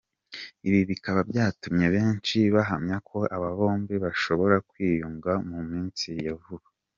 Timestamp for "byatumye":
1.29-1.85